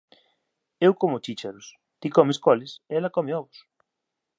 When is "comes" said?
2.17-2.41